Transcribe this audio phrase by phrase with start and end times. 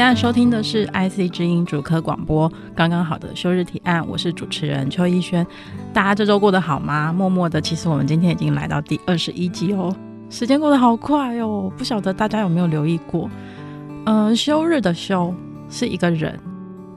[0.00, 5.46] 现在收听的是 IC 之音主科广播，刚刚好的休日提案，我是主持人邱一轩。
[5.92, 7.12] 大家这周过得好吗？
[7.12, 9.94] 默默的，其实我们今天已经来到第二十一集哦，
[10.30, 13.28] 时间过得好快哦，不晓得大家有没有留意过？
[14.06, 15.34] 呃，休日的休
[15.68, 16.34] 是一个人，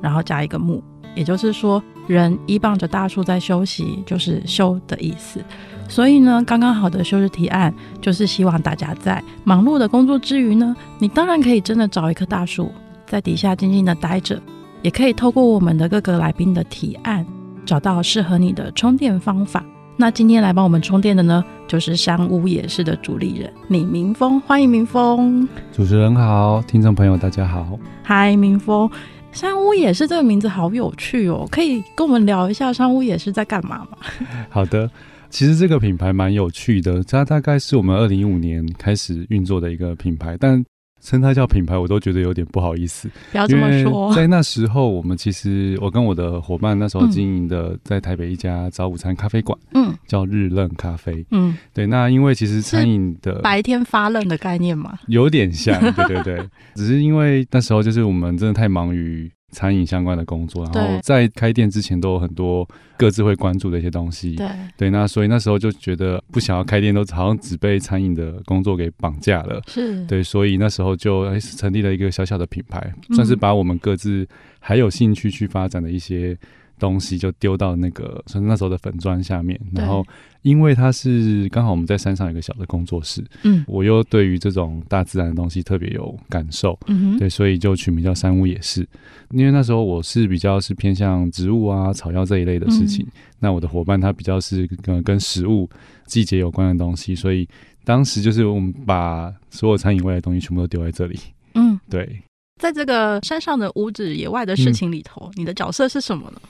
[0.02, 0.82] 然后加一个木，
[1.14, 5.44] 也就是说，人依傍着大树在休息，就是休的意思。
[5.90, 12.72] 所以呢，刚刚好的休日提案就是希望大家在忙碌的工作之余呢，你当然可以真的找一棵大树
[13.14, 14.42] 在底下静静的待着，
[14.82, 17.24] 也可以透过我们的各个来宾的提案，
[17.64, 19.64] 找到适合你的充电方法。
[19.96, 25.48] 那今天来帮我们充电的呢，就是山屋野市的主理人李明峰，欢迎明峰。
[25.72, 27.78] 主持人好，听众朋友大家好。
[28.02, 28.90] 嗨，明峰，
[29.32, 33.98] 山屋野市这个名字好有趣哦，可以跟我们聊一下山屋野市在干嘛吗？
[34.50, 34.90] 好的。
[35.30, 40.64] 其实这个品牌蛮有趣的，它大概是我们二零一五年开始运作的一个品牌，但
[41.04, 43.10] 称它叫品牌，我都觉得有点不好意思。
[43.32, 44.14] 不要这么说。
[44.16, 51.86] 在那时候，我们其实我跟我的伙伴那时候经营的在台北一家早午餐咖啡馆，嗯，叫日愣咖啡，嗯，对。
[51.86, 56.50] 那因为其实餐饮的白天发愣的概念嘛，有点像，对对对。
[56.76, 59.30] 只是因为那时候就是我们真的太忙于。
[59.54, 64.36] 餐饮相关的工作，然后在开店之前都有很多各自会关注的一些东西。
[64.36, 69.62] 对对，那所以那时候就觉得不想要开店，都好像只被餐饮的工作给绑架了。
[69.68, 74.28] 是对，所以那时候就哎成立了一个小小的品牌，算是把我们各自
[74.60, 76.38] 还有兴趣去发展的一些。
[76.84, 80.06] 东西就丢到那个，从那时候的粉砖下面，然后
[80.42, 88.86] 因为它是刚好我们在山上有一个小的工作室，嗯，我又对于这种大自然的东西特别有感受，嗯，对，所以就取名叫山屋也是。
[89.32, 95.70] 因为那时候我是比较是偏向植物啊、草药这一类的事情，嗯、那我的伙伴他比较是跟跟食物、
[96.06, 97.48] 季节有关的东西，所以
[97.86, 101.18] 当时就是我们把所有餐饮外的东西全部都丢在这里，
[101.54, 102.22] 嗯，对，
[102.62, 106.42] 在这个山上的屋子野外的事情里头，嗯、你的角色是什么呢？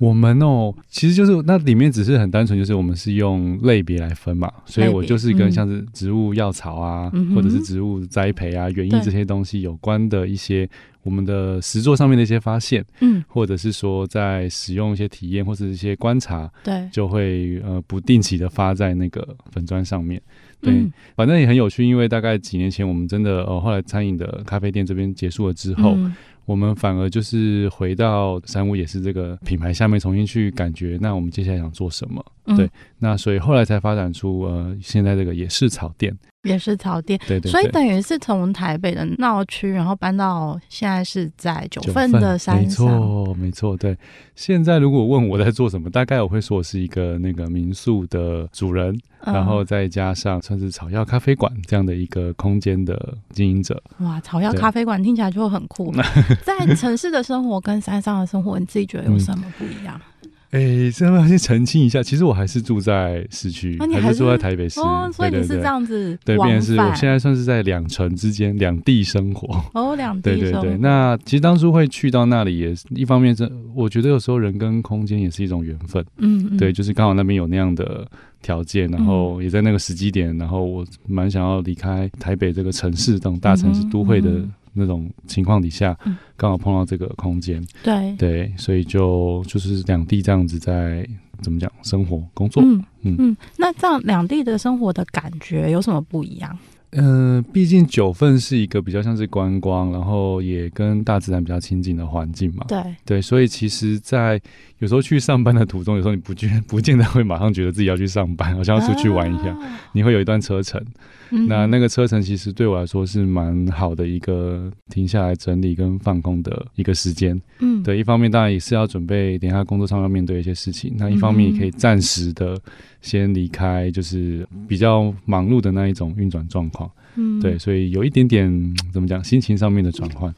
[0.00, 10.66] 我们哦，其实就是那里面只是很单纯，就是我们是用类别来分嘛，所以我就是跟像是植物药草啊，嗯、或者是植物栽培啊、园艺这些东西有关的一些
[11.02, 20.18] 我们的实作上面的一些发现，嗯，或者是说在使用一些体验或者是一些观察，对，就会呃不定期的发在那个粉砖上面，
[20.62, 25.92] 对，嗯、反正也很有趣，因为大概几年前我们真的呃后来餐饮的咖啡店这边结束了之后。
[25.94, 26.14] 嗯
[26.44, 32.24] 我们反而就是回到三屋也是这个品牌下面重新去感觉，那我们接下来想做什么？
[32.46, 32.68] 嗯、对，
[32.98, 36.16] 那所以后来才发展出呃现在这个也是草店。
[36.44, 42.86] 野事草店，对，对对，所以等于是从台北的闹区，然后搬到现在是在九份的山上。
[42.86, 43.96] 没错，没错，对。
[44.34, 53.82] 现在如果问我在做什么，大概我会说我是一个那个民宿的主人，嗯、然后再加上算是草药咖啡馆这样的一个空间的经营者。
[53.98, 55.92] 哇，草药咖啡馆听起来就会很酷。
[56.42, 60.00] 在城市的生活跟山上的生活，你自己觉得有什么不一样？
[60.22, 64.80] 嗯哎，这要先澄清一下，其实我还是住在市区，还是住在台北市，
[65.12, 69.62] 所以你是这样子，对，变成是我现在算是在两城之间，两地生活。
[69.74, 70.22] 哦，两地。
[70.22, 76.04] 对对对，那其实当初会去到那里，也是一方面是我觉得有时候人跟空间也是一种缘分。
[76.18, 78.04] 嗯，对，就是刚好那边有那样的
[78.42, 84.42] 条件，然后也在那个时机点，然后我蛮想要离开台北这个城市，这种大城市都会的。
[84.72, 85.96] 那种情况底下，
[86.36, 88.14] 刚好碰到这个空间，对。
[88.16, 91.06] 对，所以就就是两地这样子在
[91.42, 96.58] 怎么讲生活工作，嗯嗯，嗯，那这样两地的生活的感觉有什么不一样？
[96.92, 102.64] 嗯、呃，毕竟九份是一个比较像是观光，然后也跟大自然比较亲近的环境嘛。
[102.66, 102.82] 对。
[103.04, 104.40] 对，所以其实，在
[104.78, 110.84] 有时候去上班的途中，有时候你不见不见得会马上觉得自己要去上班，好像要出去玩一样，啊、你会有一段车程。
[111.30, 117.40] 嗯、那那个车程其实对我来说是蛮好的一个停下来整理跟放空的一个时间。
[117.60, 122.60] 嗯，对，一方面当然也是要准备等一下工作上要面对一些事情，那一方面也可以暂时的。
[123.02, 126.90] 先离开，就是比较忙碌的那一种运转状况。
[127.16, 130.30] 嗯，对，所以有一点点怎么讲，心情上面的转换。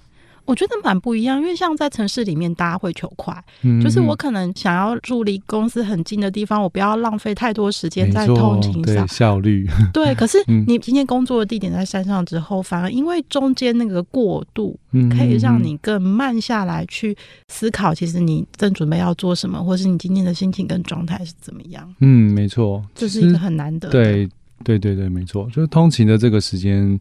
[0.45, 9.69] 我觉得蛮不一样，因为像在城市里面，大家会求快，嗯、就是我可能想要住离公司很近的地方，我不要浪费太多时间在通勤上，效率。
[9.93, 14.79] 对，可是你今天工作的地点在山上之后，嗯、反而因为中间那个过渡，
[15.17, 17.17] 可以让你更慢下来去
[17.49, 21.95] 思考，其实你正准备要做什么，或是你今天的心情跟状态是怎么样。
[22.01, 23.93] 嗯，没错，这是一个很难得的。
[23.93, 24.29] 对，
[24.65, 26.99] 对，对，对，没错，就是通勤的这个时间，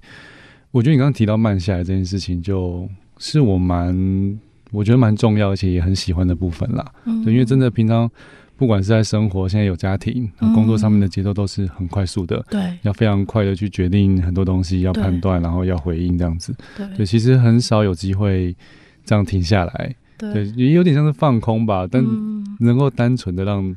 [0.72, 2.88] 我觉得你刚刚提到慢下来这件事情，就
[3.22, 4.40] 是我蛮
[4.72, 6.92] 我觉得蛮重要，而且也很喜欢的部分啦。
[7.06, 8.10] 嗯，对，因为真的平常
[8.58, 16.52] 不管是在生活，现在有家庭，工作上面的节奏都是很快速的，对，要非常快的去决定很多东西，要判断，然后要回应这样子。
[16.76, 18.56] 对，对，其实很少有机会
[19.06, 22.04] 这样停下来，对，也有点像是放空吧，但
[22.60, 23.76] 能够单纯的让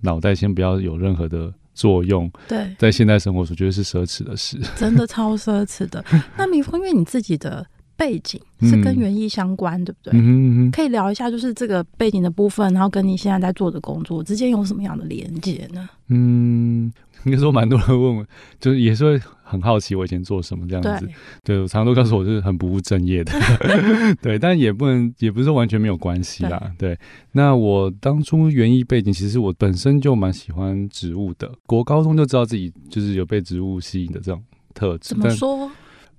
[0.00, 6.04] 脑袋先不要有任何的作用，对，在现代生活，我觉得是奢侈的事，真的超奢侈的。
[6.36, 7.66] 那米峰，因为你自己的
[8.00, 10.12] 背景是跟园艺相关，嗯、对不对？
[10.14, 15.86] 嗯哼哼，可以聊一下，就是这个背景的部分，然后跟你现在在做的工作之间有什么样的连接呢？
[16.08, 16.90] 嗯，
[17.26, 18.26] 应该说蛮多人问我，
[18.58, 21.04] 就是也是会很好奇我以前做什么这样子。
[21.04, 21.14] 对，
[21.44, 23.32] 对我常常都告诉我，是很不务正业的。
[24.22, 26.58] 对，但也不能，也不是完全没有关系啦。
[26.78, 26.98] 对，对，
[27.32, 34.42] 那我当初园艺背景，其实我本身就蛮喜欢植物的，国高中就知道自己就是有被植物吸引的这种
[34.72, 35.10] 特质。
[35.10, 35.70] 怎么说？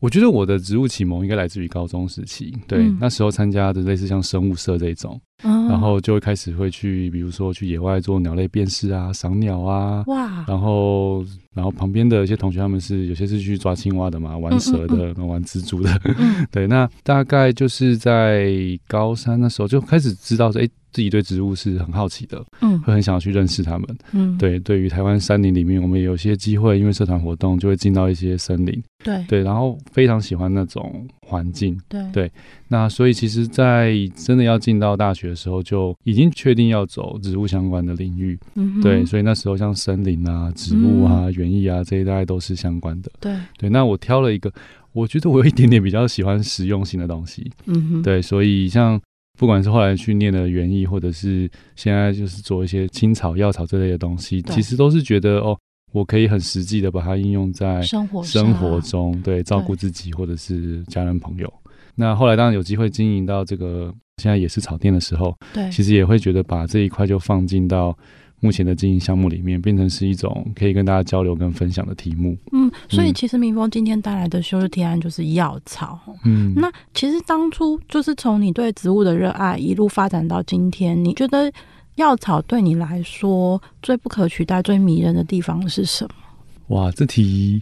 [0.01, 11.23] 我觉得我的植物启蒙应该来自于高中时期，对，嗯、那时候参加的类似像生物社这种，嗯、然后就会开始会去，比如说去野外做鸟类辨识啊，赏鸟啊，哇，然后
[11.53, 18.51] 然后旁边的一些同学他们是有些是去抓青蛙的嘛，玩蛇的，嗯嗯、玩蜘蛛的，嗯、 对，那大概就是在
[18.87, 20.69] 高三那时候就开始知道说，哎。
[20.93, 24.59] 自己对植物是很好奇的，嗯，会很想要去认识他们，嗯，对。
[24.59, 29.23] 对于台湾山林里面，我们也有些机会，因为社团活动就会进到一些森林，对。
[29.29, 32.03] 对，然后非常喜欢那种环境，对。
[32.11, 32.31] 对。
[32.71, 39.05] 那所以其实，在真的要进到大学的时候，就已经确定要走植物相关的领域，嗯，对。
[39.05, 43.69] 所以那时候像森林啊、植物啊、园艺啊这一，大概都是相关的，对对。
[43.69, 44.49] 那我挑了一个，
[44.93, 48.21] 我觉得我有一点点比较喜欢实用性的东西，嗯哼，对。
[48.21, 48.99] 所以像。
[49.39, 55.57] 不管是后来去念的园艺，或者是现在就是做一些青草、药草这类的东西，其实都是觉得哦，
[55.93, 61.51] 我可以很实际的把它应用在生活生活中，对，照顾自己或者是家人朋友。
[61.95, 67.97] 对那后来当然有机会经营到这个现在也是草店的时候，对，其实也会觉得把这一块就放进到。
[68.43, 72.35] 目前的经营项目里面，变成是一种可以跟大家交流跟分享的题目。
[72.51, 75.99] 嗯，所以其实米丰今天带来的休日提案就是药草。
[76.25, 81.53] 嗯，那其实当初就是从你对植物的热爱一路发展到今天，你觉得
[81.97, 86.75] 药草对你来说最不可取代、最迷人的地方是什么？
[86.75, 87.61] 哇，这题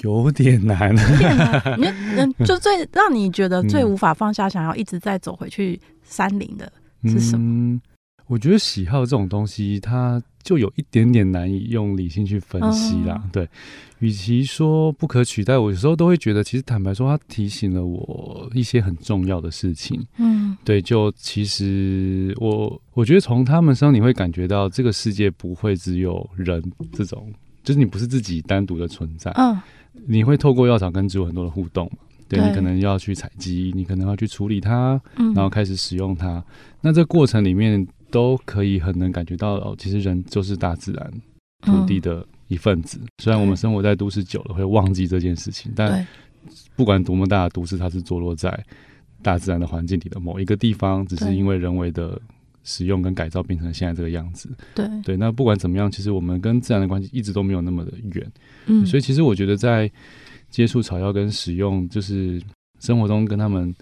[0.00, 0.90] 有点难。
[0.90, 1.80] 有点难。
[1.80, 6.70] 你嗯，就最让你觉得最无法放下、想要一直再走回去山林的
[7.04, 7.44] 是什么？
[7.44, 7.80] 嗯
[8.28, 13.20] 我觉得喜好这种东西，它就有一点点难以用理性去分析啦。
[13.22, 13.48] 嗯、对，
[14.00, 20.04] 与其说不可取代，我有时候都会觉得，其实坦白说，它提醒了我一些很重要的事情。
[20.16, 26.60] 嗯，对，就其实我我觉得从他们身上你会感觉到，这个世界不会只有人
[26.92, 27.32] 这种，
[27.62, 29.30] 就是你不是自己单独的存在。
[29.36, 29.56] 嗯，
[30.06, 31.98] 你会透过药草跟植物很多的互动嘛。
[32.28, 36.44] 对，你可能要去采集，你可能要去处理它，嗯、然后开始使用它。
[36.80, 37.86] 那这过程里面。
[38.08, 41.12] 都可以很能感觉到哦，其实人就是大自然
[41.62, 42.98] 土地的一份子。
[43.02, 46.06] 嗯、虽然我们生活在都市久了会忘记这件事情，但
[46.76, 48.64] 不管多么大的都市，它是坐落在
[49.22, 52.18] 大自然的环境里的某一个地方，只是因为人为的
[52.66, 54.50] 使用跟改造变成现在这个样子。
[54.74, 58.32] 对对，那不管怎么样，其实我们跟自然的关系一直都没有那么的远。
[58.66, 59.90] 嗯，所以其实我觉得在
[60.50, 62.38] 接触草药跟使用，就是
[62.80, 63.74] 生活中跟他们。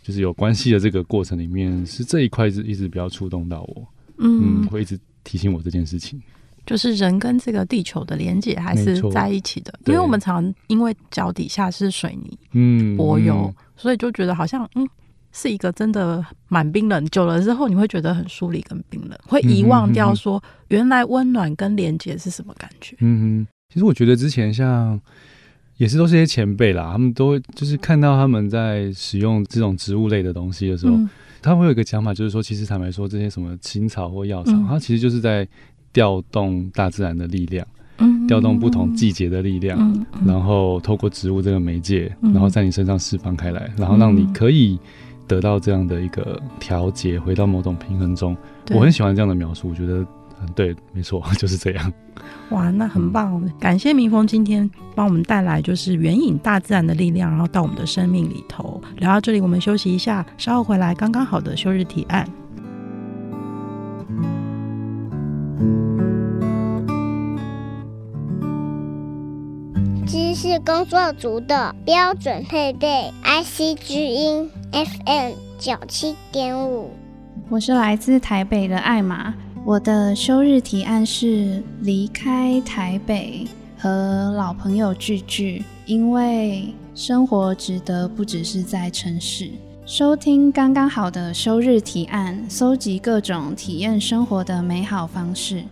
[0.00, 6.18] 就是有关系的这个过程里面，是这一块是一直比较触动到我，嗯，嗯，会一直提醒我这件事情。
[6.64, 14.88] 就是人跟这个地球的连接还是在一起的，因为我们常因为脚底下是水泥、嗯，柏油，所以就觉得好像嗯
[15.32, 17.04] 是一个真的蛮冰冷。
[17.06, 22.96] 久了之后，你会觉得很疏离跟冰冷，会遗忘掉说原来温暖跟连接是什么感觉。
[23.00, 25.00] 嗯哼，其实我觉得之前像。
[25.78, 31.08] 也是都是些前辈啦，他们都就是看到他们在使用这种植物类的东西的时候，嗯、
[31.40, 35.46] 他们会有一个讲法，就是说，其实坦白说，这些什么青草或药草，嗯、它其实就是在
[35.92, 37.64] 调动大自然的力量，
[37.98, 44.76] 嗯，调动不同季节的力量，嗯嗯、然后透过植物这个媒介，嗯、然后在你身上释放开来，然后让你可以
[45.28, 48.36] 得到这样的一个调节，回到某种平衡中。
[48.74, 50.04] 我很喜欢这样的描述，我觉得
[50.40, 51.92] 嗯，对，没错， 就是这样。
[52.50, 53.40] 哇，那很棒！
[53.44, 58.80] 嗯、感谢明峰今天帮我们带来就是援引大自然的力量，然后到我们的生命里头。
[58.96, 62.28] 聊到这里，我们休息一下，稍后回来，刚刚好的休日提案。
[70.08, 76.88] 知识工作组的标准配备，IC 之音 FM 九七点五。
[77.50, 79.34] 我是来自台北的艾玛。
[79.66, 83.46] 我的休日提案是离开台北，
[83.76, 89.50] 和老朋友聚聚，因为生活值得不只是在城市。
[89.84, 95.64] 收听刚刚好的休日提案，搜集各种体验生活的美好方式。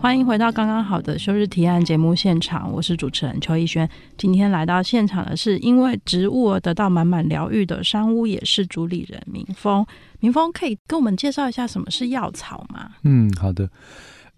[0.00, 3.86] 欢迎回到刚刚好的休日提案节目现场，我是主持人邱逸轩。
[4.16, 9.84] 今天来到现场的是因为植物而得到满满疗愈的山屋也是主理人明峰。
[10.20, 12.92] 明峰可以跟我们介绍一下什么是药草吗？
[13.02, 13.68] 嗯，好的。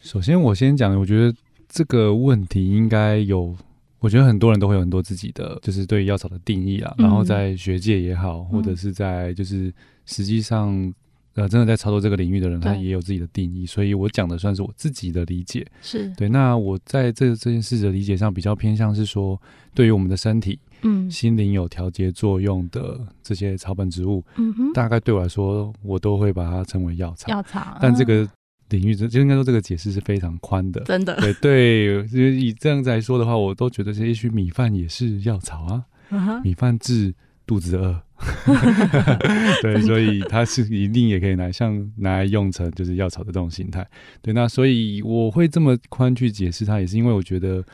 [0.00, 1.32] 首先我先讲，我觉得
[1.68, 3.56] 这个问题应该有，
[4.00, 6.92] 我觉得很多人都会有很多自己的，就是对药草的定义啊。
[6.98, 9.72] 然后在学界也好，嗯、或者是在就是
[10.06, 10.92] 实际上。
[11.34, 15.66] 呃，真的在操作这个领域的人，他也有自己的定义，所以我讲的算是我自己的理解。
[15.80, 16.28] 是对。
[16.28, 19.40] 那我在这这件事的理解上，比较偏向是说，
[19.74, 27.30] 对于我们的身体、嗯，心灵有调节作用的这些草本植物，嗯哼，大概对我来说，我都会把它称为药草。
[27.30, 27.78] 药草。
[27.80, 28.28] 但这个
[28.68, 30.82] 领域，这就应该说这个解释是非常宽的。
[30.82, 31.16] 真的。
[31.20, 32.06] 对对，
[32.38, 35.84] 以这样子来说的话，我都觉得这些许米饭也是药草啊。
[36.10, 37.14] 嗯、米饭治
[37.46, 38.00] 肚子饿。
[39.62, 43.84] 对，所以它是一定也可以拿像拿来用成就是药草的这种形态。
[44.20, 47.64] 对，那所以我会这么宽去解释它，也是因为我觉得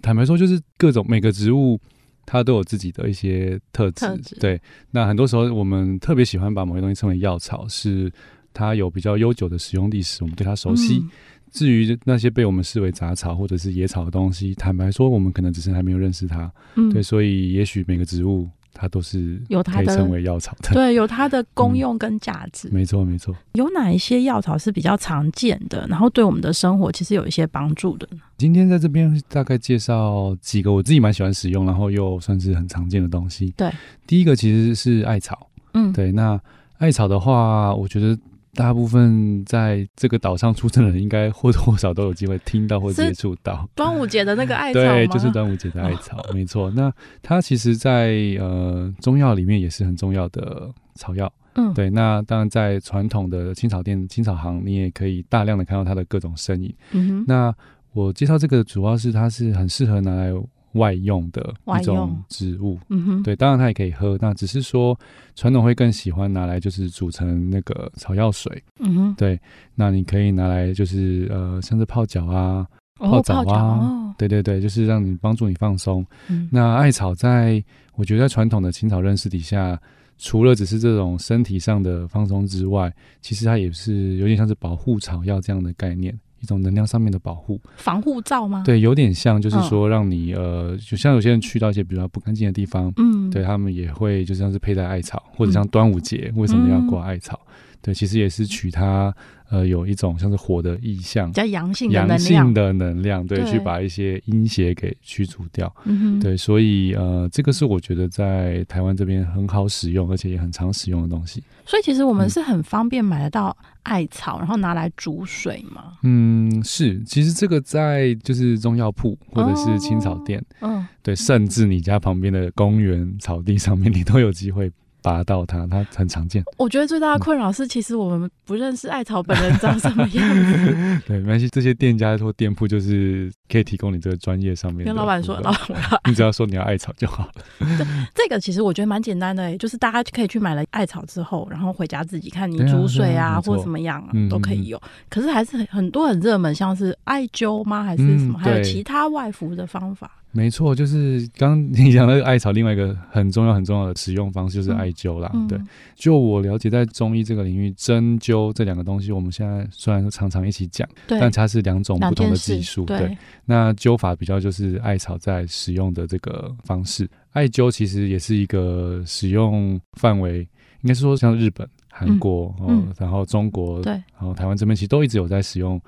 [0.00, 1.78] 坦白说，就是各种每个植物
[2.24, 4.06] 它都有自己的一些特质。
[4.06, 4.18] 特。
[4.40, 4.58] 对，
[4.92, 8.10] 那很多时候我们特别喜欢把某些东西称为药草，是
[8.54, 10.96] 它有比较悠久的使用历史，我们对它熟悉。
[10.96, 11.10] 嗯。
[11.52, 16.50] 至于那些被我们视为杂草或者是野草的东西，坦白说，我们可能只是还没有认识它。
[16.76, 16.90] 嗯。
[16.90, 18.48] 对，所以也许每个植物。
[18.72, 22.68] 它都是有它可以称为药草的，对，有它的 功用跟价值。
[22.68, 23.34] 嗯、没错，没错。
[23.52, 28.18] 有哪一些药草是比较常见的，然后对我们的生活其实有一些帮助的呢？
[28.38, 33.52] 今天在这边大概介绍几个我自己蛮喜欢使用，然后又算是很常见的东西。
[33.56, 33.70] 对，
[34.06, 35.48] 第一个其实是艾草。
[35.74, 36.10] 嗯，对。
[36.12, 36.40] 那
[36.78, 38.18] 艾草的话，我觉得。
[38.54, 44.80] 大部分在这个岛上出生的人，应该或多或少都有机会听到或接触到端午节的那个 艾草。
[44.80, 46.70] 对，就是端午节的艾草，哦、没错。
[46.74, 46.92] 那
[47.22, 51.32] 它其实在，在呃中药里面也是很重要的草药。
[51.54, 51.90] 嗯，对。
[51.90, 56.74] 那当然，在传统的青草店、青草行，你也可以大量的看到它的各种身影。
[56.92, 57.24] 嗯哼。
[57.26, 57.54] 那
[57.92, 60.32] 我介绍这个，主要是它是很适合拿来。
[60.74, 64.98] 外用的一种植物，嗯哼，对，当然它也可以喝，那只是说
[65.34, 69.40] 传统会更喜欢拿来就是煮成那个草药水，嗯哼，对，
[69.74, 72.66] 那你可以拿来就是呃，像是泡脚啊、
[72.98, 76.06] 泡澡啊，哦、对对对，就是让你帮助你放松。
[76.28, 77.62] 嗯、那艾草在
[77.96, 79.80] 我觉得在传统的青草认识底下，
[80.18, 86.16] 除了只是这种身体上的放松之外，其实它也是有点像是保护草药这样的概念。
[86.40, 88.62] 一种能量上面的保护，防护罩吗？
[88.64, 97.38] 对，有点像，就是说让你、嗯、呃，就像有些人去到一些比较不干净的地方，嗯，对他们也会就像是佩戴艾草，或者像端午节、嗯、为什么要挂艾草？
[97.82, 99.14] 对，其实也是取它。
[99.50, 105.74] 呃，有一种像是火的意象，比较阳性的能量，阳性的能量，对，对去把一些阴邪给驱除掉。
[105.86, 111.42] 嗯哼，对，所以呃，这个是我觉得在台湾这边很好使用，而且也很常使用的东西。
[111.66, 115.94] 所以其实我们是很方便买得到艾草，嗯、然后拿来煮水嘛。
[116.04, 124.70] 嗯，是，其实这个在就是中药铺或者是青草店，嗯、哦，对，甚至你家旁边的公园草地上面，你都有机会。
[125.02, 126.42] 拔到它，它很常见。
[126.56, 131.00] 我觉得最大的困扰是，其实我们不认识艾草本人长什么样子。
[131.06, 134.84] 对，没关系，这些店家或店铺就是可以提供你这个专业上面。
[134.84, 137.32] 跟老板说，老板，你只要说你要艾草就好了。
[138.14, 144.80] 这个其实我觉得蛮简单的、欸，就是大家可以去买了艾草之后，然后回家自己看你煮水啊，或怎么样啊，嗯、都可以有。
[145.08, 147.82] 可是还是很很多很热门，像是艾灸吗？
[147.82, 148.38] 还是什么？
[148.38, 150.10] 嗯、还有其他外服的方法。
[150.32, 155.28] 没错，就是刚刚你讲那个艾草，另外一个很重要、很重要的使用方式就是艾灸啦。
[155.34, 155.58] 嗯、对，
[155.96, 162.84] 就我了解，在中医这个领域，针灸这两个东西，我们现在虽然说常常一起讲，但它是两种不同的技术。
[162.84, 167.10] 对，对，那灸法比较就是艾草在使用的这个方式。
[167.32, 170.40] 艾灸其实也是一个使用范围，
[170.82, 175.80] 应该是说像日本、韩国，嗯、然后中国，对，然后台湾这边其实都一直有在使用。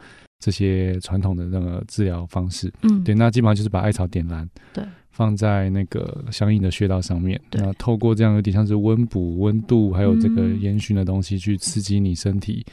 [0.43, 12.67] 这些传统的那个治疗方式，嗯，对，那基本上就是把艾草点燃，对，放在那个相应的穴道上面，对，那透过这样有点像是温补温度，还有这个烟熏的东西去刺激你身体，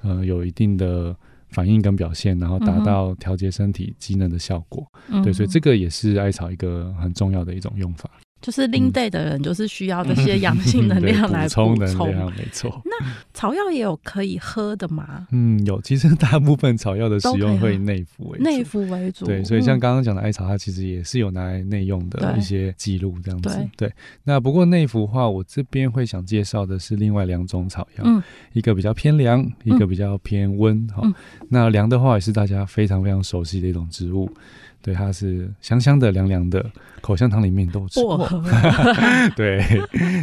[0.00, 1.16] 呃，有一定的
[1.50, 4.84] 反应跟表现，然后达到调节身体机能的效果。
[5.08, 8.10] 嗯、对，所以这个也是艾草一个很重要的一种用法。
[8.42, 12.68] 就是拎 day 的人，就是需要这些阳性能量 来补充能量，没错。
[12.84, 12.92] 那
[13.32, 15.28] 草药也有可以喝的吗？
[15.30, 15.80] 嗯，有。
[15.80, 19.24] 其实大部分草药的使用会以内服为主，内服为主。
[19.24, 23.48] 对，所以像刚刚讲的艾草，它其实也是有拿来内用的一些记录这样子。
[23.76, 23.92] 对，对。
[24.24, 28.20] 那不过内服的话，我这边会想介绍的是另外两种草药，嗯，
[28.52, 30.84] 一个比较偏凉，一个比较偏温。
[30.88, 31.14] 哈、嗯，
[31.48, 34.28] 那凉的话也是大家非常非常熟悉的一种植物。
[34.82, 36.64] 对，它是香香的、凉凉的，
[37.00, 38.42] 口香糖里面都有薄荷。
[39.36, 39.64] 对，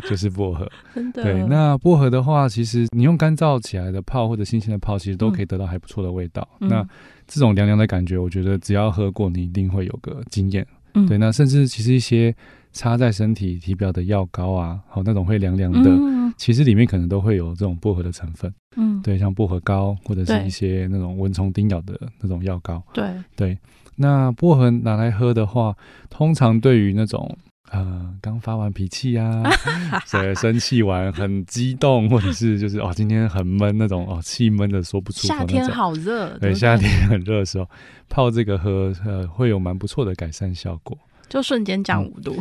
[0.09, 0.69] 就是薄荷。
[0.93, 1.23] 真的。
[1.23, 6.45] 对，那薄荷的话，其实你用干燥起来的泡或者新鲜的泡，其实都可以得到还不错的味道。
[6.59, 6.85] 嗯、那
[7.25, 10.67] 这种凉凉的感觉，我觉得只要喝过，你一定会有个经验。
[10.93, 12.35] 嗯、对，那甚至其实一些
[12.73, 18.53] 擦在身体体表的药膏啊，好那种会凉凉的、嗯，其实里面可能都会有这种薄荷的成分。
[18.75, 22.83] 嗯，对，像薄荷膏或者是一些那种蚊虫叮咬的那种药膏。
[22.93, 23.57] 对，对。
[24.01, 25.75] 那薄荷拿来喝的话，
[26.09, 27.37] 通常对于那种
[27.69, 29.43] 呃刚发完脾气啊，
[30.09, 37.69] 对，生气完很激动，或者是就是哦今天很闷那种哦气闷的说不出口那种，夏天好热，对，夏天很热的时候
[38.07, 40.97] 泡这个喝，呃会有蛮不错的改善效果，
[41.29, 42.35] 就瞬间降五度。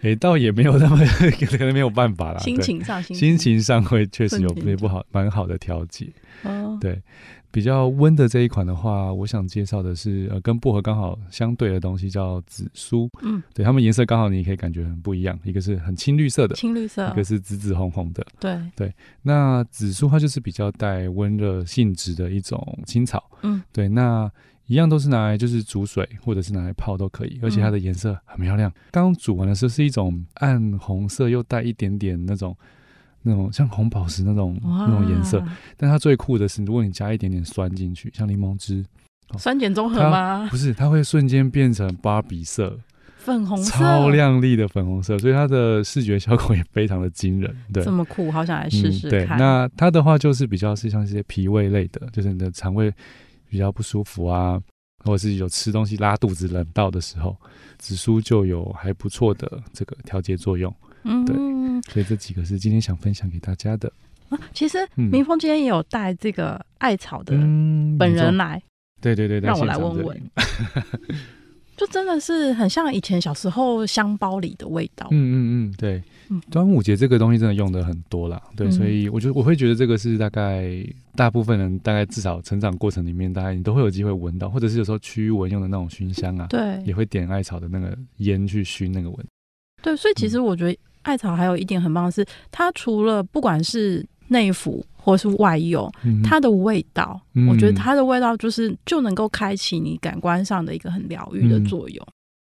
[0.00, 0.98] 哎、嗯，倒也没有那么
[1.56, 6.08] 可能没有办法啦，心情上心情，上会确实有也不好蛮好的调节，
[6.42, 7.00] 哦，对。
[7.54, 13.06] 比较温的这一款的话，我想介绍的是呃，跟薄荷刚好相对的东西，叫紫苏。
[13.20, 18.26] 嗯，对，它们颜色刚好你可以感觉很不一样，一个是很青绿色的，青绿色，一个是紫紫红红的。
[18.40, 23.22] 对对，那紫苏它就是比较带温热性质的一种青草。
[23.42, 24.32] 嗯，对，那
[24.72, 28.72] 一样都是拿来就是煮水或者是拿来泡都可以，而且它的颜色很漂亮。
[28.90, 32.56] 刚煮完的时候是一种暗红色，又带一点点那种。
[33.24, 35.40] 那种像红宝石那种那种颜色，
[35.76, 38.84] 但它最酷的是，如果你加一点点酸进去，像柠檬汁，
[39.38, 40.48] 酸碱中和吗？
[40.50, 42.76] 不是，它会瞬间变成芭比色，
[43.18, 47.56] 粉红色，超亮丽的粉红色，所以它的视觉效果也非常的惊人。
[47.72, 49.08] 对，这么酷，好想来试试看。
[49.08, 49.12] 嗯。
[49.28, 52.92] 对，那它的话就是比较是像一些脾胃类的，就是你的肠胃
[53.52, 54.58] 比较不舒服啊，
[55.04, 57.36] 或者是有吃东西拉肚子、冷到的时候，
[57.78, 60.74] 紫苏就有还不错的这个调节作用。
[61.02, 63.92] 嗯，对，所以这几个是今天想分享给大家的。
[64.30, 67.36] 啊，其实明峰今天也有带这个艾草的
[67.98, 68.62] 本人来，嗯、
[69.02, 70.30] 对对对，让我来闻闻。
[71.82, 75.08] 就真的是很像以前小时候香包里的味道。
[75.10, 75.34] 嗯嗯
[75.68, 76.00] 嗯，对。
[76.48, 80.72] 端午节这个东西真的用的很多啦，对，所以我觉得我会觉得这个是大概
[81.16, 89.26] 大部分人大概至少成长过程里面，大概你都会有机会闻到，或者是有时候驱蚊用的那种熏香啊，对，也会点艾草的那个烟去熏那个蚊。
[89.82, 90.78] 对，所以其实我觉得。
[91.02, 102.04] 艾草还有一点很棒的是，它除了不管是内服或是外用，嗯，它的味道，嗯，我觉得它的味道就是就能够开启你感官上的一个很疗愈的作用。
[102.06, 102.12] 嗯。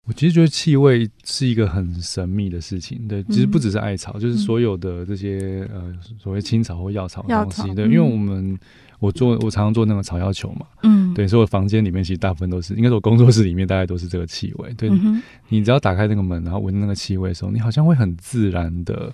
[0.09, 8.59] 我其实觉得气味是一个很神秘的事情，对，其实不只是艾草，嗯，就是所有的这些呃所谓青草或药草的东西，对，因为我们。
[9.03, 14.73] 我做我常常做那个草药球嘛，嗯，对，所以我房间里面其实大部分都是，应该是我工作室里面大概都是这个气味。
[14.75, 19.13] 对、嗯，你只要打开那个门，然后闻那个气味的时候，你好像会很自然的，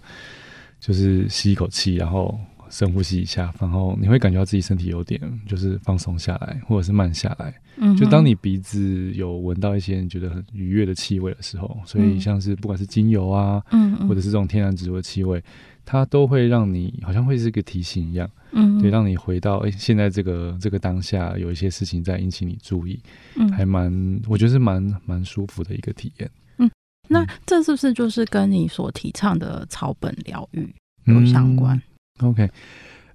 [0.78, 2.38] 就是吸一口气，然后
[2.70, 7.54] 深呼吸一下，然后你会感觉到自己身体有点就是放松下来，或者是慢下来。
[7.76, 15.42] 嗯，就当你鼻子有闻到一些你觉得很愉悦的气味的时候，所以像是不管是精油啊，嗯，或者是这种天然植物的气味。
[15.90, 23.00] 它都会让你好像会是一个提醒一样，嗯，对，让你回到哎、欸，现在这个这个当下有一些事情在引起你注意，
[23.36, 23.90] 嗯，还蛮，
[24.28, 26.70] 我觉得是蛮蛮舒服的一个体验，嗯，
[27.08, 30.68] 那这是不是就是跟你所提倡的草本疗愈
[31.04, 31.82] 有相关、嗯、
[32.20, 32.48] ？OK，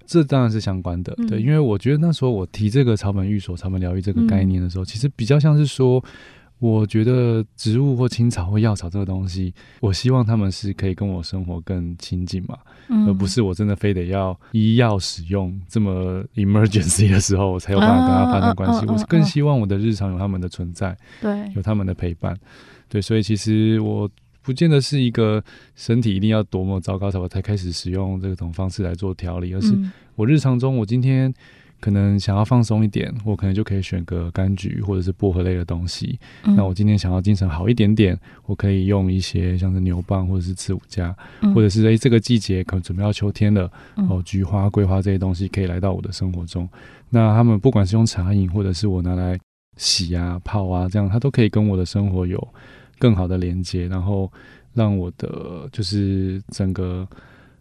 [0.06, 6.04] 这当然是相关的，对，因为我觉得那时候我提这个草本寓所、草本疗愈这个概念的时候、嗯，其实比较像是说。
[6.60, 18.94] 我觉得植物或青草或药草这个东西，我希望他们是可以跟我生活更亲近嘛、嗯，而不是我真的非得要医药使用这么 emergency 的时候，我才有办法跟他发生关系、啊。
[18.94, 22.34] 我是更希望我的日常有他们的存在，对，有他们的陪伴，
[22.88, 24.10] 对，所以其实我
[24.44, 25.44] 不见得是一个
[25.76, 29.74] 身体一定要多么糟糕才我才开始使用这种方式来做调理，而是
[30.16, 31.34] 我日常中我今天。
[31.80, 36.18] 可能想要放松一点，我可能就可以选个柑橘或者是薄荷类的东西。
[36.46, 46.70] 嗯、那我今天想要精神好一点点，我可以用一些像是牛蒡或者是刺五加、嗯，或者是诶、欸、这个季节可能准备要秋天了，哦、嗯，菊花、桂花这些东西可以来到我的生活中。
[47.10, 49.38] 那他们不管是用茶饮，或者是我拿来
[49.76, 52.48] 洗啊、泡啊，这样它都可以跟我的生活有
[53.04, 54.32] 更好的连接，然后
[54.74, 57.06] 让我的就是整个。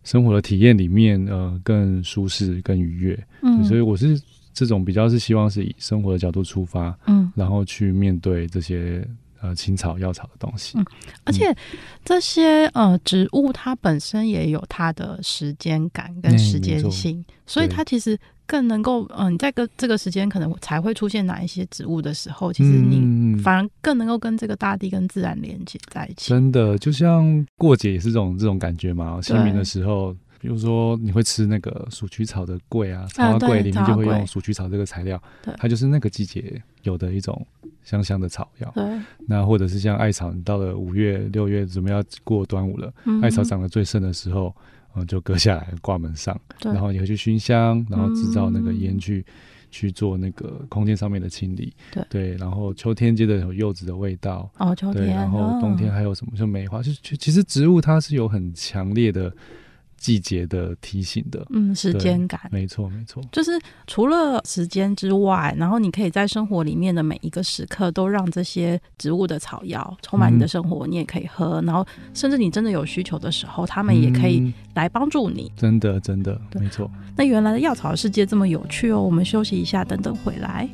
[0.05, 4.21] 生活的体验里面，呃，更舒适、更愉悦，嗯，所以我是
[4.53, 9.07] 这种比较是希望是以生活的角度出发，嗯，然后去面对这些
[9.41, 10.77] 呃青草药草的东西。
[10.77, 10.85] 嗯，
[11.23, 11.57] 而且
[12.05, 18.19] 这些呃植物它本身也有它的时间感跟时间性，嗯，所以它其实
[18.53, 26.29] 更能够嗯，呃，你在个这个时间可能才会出现哪一些植物的时候，其实你反而更能够跟这个大地跟自然连接在一起。
[26.29, 30.15] 真的，就像过节也是这种这种感觉嘛，清明的时候。
[30.43, 35.23] 比如说，你会吃那个鼠曲草的桂啊，草花桂里面就会用鼠曲草这个材料，
[35.57, 37.47] 它就是那个季节有的一种
[37.85, 38.69] 香香的草药。
[38.75, 38.85] 对，
[39.29, 44.53] 那或者是像艾草，你到了五月、六月准备要过端午了，嗯、艾草长得最盛的时候，
[44.95, 49.33] 嗯，就割下来挂门上，然后你会去熏香，然后制造那个烟去、嗯、
[49.71, 51.73] 去做那个空间上面的清理。
[51.91, 54.51] 对，对，然后秋天接着有柚子的味道。
[54.59, 55.05] 哦，秋天。
[55.05, 56.33] 对，然后冬天还有什么？
[56.37, 59.33] 就梅花，就其实植物它是有很强烈的。
[60.03, 63.53] 季节的提醒的，嗯，时间感，没错没错，就是
[63.87, 75.51] 除了时间之外，然后你可以在生活里面的每一个时刻都让这些植物的草药充满你的生活，嗯、你也可以喝，然后甚至你真的有需求的时候，他们也可以来帮助你。
[75.55, 76.91] 嗯、真的真的，没错。
[77.17, 80.69] 那原来的药草世界这么有趣哦，我们休息一下，等等回来。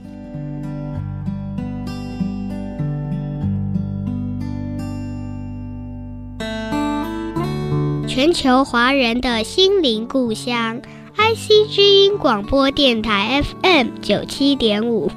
[8.18, 10.80] 全球华人的心灵故乡
[11.14, 15.08] ，IC 之音广播电台 FM 九七点五。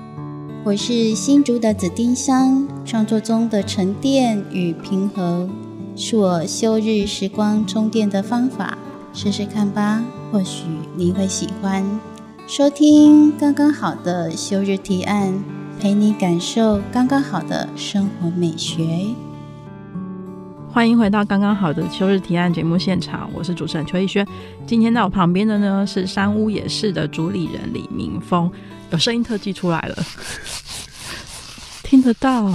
[0.64, 5.50] 我是新竹的紫丁香，创作中的沉淀与平和，
[5.96, 8.78] 是我休日时光充电的方法。
[9.16, 11.84] 试试看吧，或许你会喜欢。
[12.46, 15.44] 收听刚刚好的休日提案，
[15.80, 19.08] 陪你感受刚刚好的生活美学。
[20.74, 24.26] 欢迎回到刚刚好的秋日提案节目现场，我是主持人邱逸轩。
[24.66, 28.50] 今天在我旁边的呢是山屋野市的主理人李明峰，
[28.90, 29.96] 有声音特技出来了，
[31.84, 32.46] 听得到。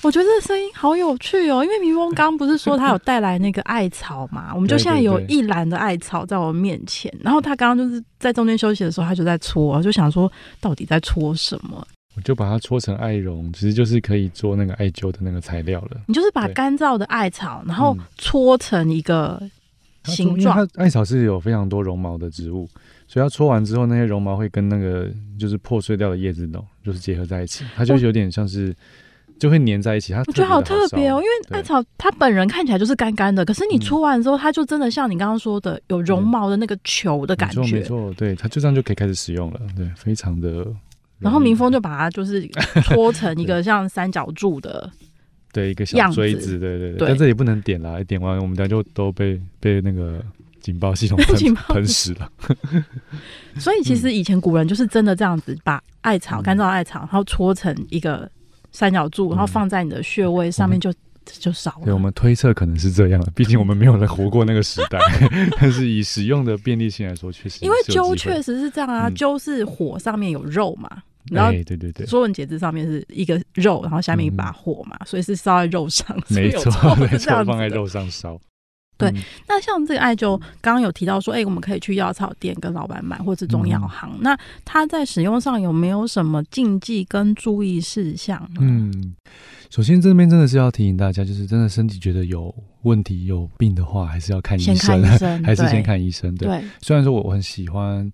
[0.00, 11.86] 我觉得这声音好有趣哦，因为明峰刚刚不是说他有带来那个艾草嘛， 我们就现在有一篮的艾草在我面前，然后他刚刚就是在中间休息的时候，他就在搓，我就想说到底在搓什么。
[12.18, 16.00] 我就把它搓成艾绒，其实就是可以做那个艾灸的那个材料了。
[16.08, 19.40] 你就是把干燥的艾草，然后搓成一个
[20.02, 20.56] 形状。
[20.56, 22.68] 它艾草是有非常多绒毛的植物，
[23.06, 28.74] 所以它搓完之后，那些绒毛会跟那个就是破碎掉的叶子呢，就是结合在一起，它就有点像是
[29.38, 30.12] 就会粘在一起。
[30.12, 37.62] 它我觉得好特别哦，因为艾草它本人看起来就是干干的，可是你搓完之后，它就真的像你刚刚说的有绒毛的那个球的感觉。
[37.70, 40.66] 没错，对，它就这样就可以开始使用了，对，非常的。
[41.18, 42.46] 然后民风就把它就是
[42.84, 44.90] 搓成一个 像三角柱的，
[45.52, 47.08] 对，一个小锥子，对对对。
[47.08, 50.22] 但这里不能点啦，点完我们家就都被被那个
[50.60, 52.30] 警报系统喷 喷死了。
[53.58, 58.30] 所以其实以前古人就是真的这样子，把艾草干燥艾草，然后搓成一个
[58.70, 60.92] 三角柱，然后放在你的穴位上面就
[61.38, 61.84] 就少了。
[61.84, 64.98] 对，我们推测可能是这样的，毕竟我们没有人活过那个时代。
[65.60, 70.88] 但是以使用的便利性来说，确实因为灸确实是这样啊，灸是火上面有肉嘛。
[71.30, 76.16] 然后，对对对，《说文解字》上面是一个肉，然后下面一把火嘛，所以是烧在肉上。
[76.28, 78.40] 没错，没错，放在肉上烧。
[78.98, 79.12] 对，
[79.46, 84.18] 那像这个艾灸，刚刚有提到说，哎，我们可以去药草店跟老板买，或者中药行。
[84.20, 88.50] 那它在使用上有没有什么禁忌跟注意事项？
[88.58, 89.14] 嗯，
[89.70, 95.02] 首先这边真的是要提醒大家，就是真的身体觉得有问题、有病的话，还是要看医生，
[95.44, 96.34] 还是先看医生。
[96.34, 98.10] 对，虽然说我我很喜欢。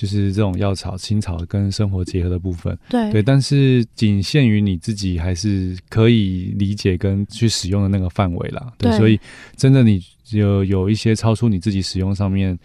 [0.00, 8.72] 就是这种药草、青草跟生活结合的部分，对对，但是仅限于你自己还是可以理解跟去使用的那个范围啦。
[8.78, 9.20] 对，对，所以
[9.56, 10.02] 真的你
[10.38, 12.58] 有有一些超出你自己使用上面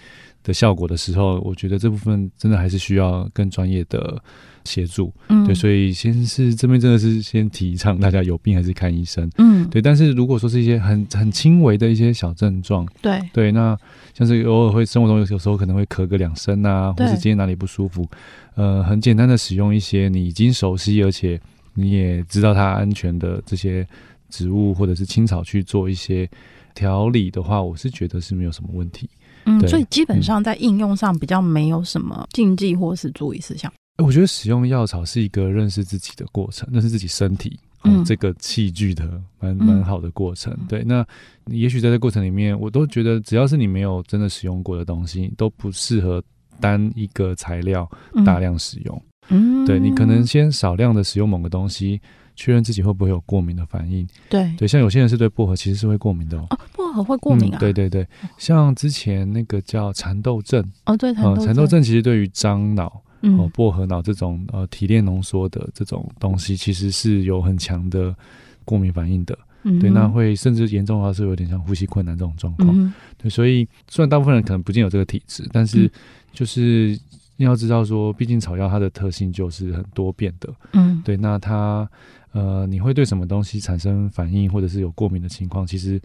[0.44, 4.22] 的效果的时候，我觉得这部分真的还是需要更专业的。
[4.68, 9.80] 协助，嗯，对，所以先是这边真的是先提倡大家有病还是看医生，嗯，对。
[9.80, 13.78] 但是如果说是一些很很轻微的一些小症状，对对，那
[14.16, 18.10] 像是偶尔会生活中有时候可能会咳个两声啊，或是今天哪里不舒服，
[18.56, 21.40] 呃，很简单的使用一些你已经熟悉而且
[21.76, 23.88] 你也知道它安全的这些
[24.32, 26.28] 植物或者是青草去做一些
[26.76, 29.10] 调理的话，我是觉得是没有什么问题。
[29.46, 33.72] 嗯，所以基本上在应用上比较没有什么禁忌或是注意事项。
[34.04, 40.52] 我觉得使用药草是一个认识自己的过程，认识自己身体，嗯，这个器具的蛮蛮好的过程。
[40.60, 41.06] 嗯、对，那
[41.46, 46.22] 也许在这过程里面，我都觉得只要是你没有真的使用过的东西，都不适合
[46.60, 47.90] 单一个材料
[48.26, 49.02] 大量使用。
[49.30, 52.02] 嗯，对，你可能先少量的使用某个东西，
[52.36, 54.08] 确认自己会不会有过敏的反应。
[54.30, 56.48] 对，对，像有些人是对薄荷其实是会过敏的哦。
[56.50, 57.58] 哦，薄荷会过敏啊？
[57.58, 60.64] 嗯、对对对，像之前那个叫蚕豆症。
[60.86, 63.02] 哦，对，蚕豆症，蚕豆症其实对于樟脑。
[63.22, 68.16] 嗯、哦，薄荷脑这种呃提炼浓缩的这种东西，其实是有很强的
[68.64, 69.36] 过敏反应的。
[69.64, 72.70] 嗯、对，那会甚至严重的话是有点像呼吸困难这种状况。
[72.80, 75.92] 嗯、对，所以虽然大部分人可能不见有这个体质，但是
[76.32, 77.00] 就是
[77.38, 80.54] 你要知道说，毕竟草药它的特性就是很多变的。
[80.74, 81.90] 嗯，对，那它
[82.36, 86.00] 呃，你会对什么东西产生反应，或者是有过敏的情况，其实